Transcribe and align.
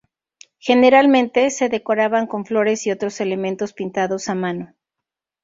Generalmente, 0.57 1.51
se 1.51 1.69
decoraban 1.69 2.25
con 2.25 2.43
flores 2.47 2.87
y 2.87 2.91
otros 2.91 3.21
elementos 3.21 3.71
pintados 3.71 4.29
a 4.29 4.33
mano. 4.33 4.73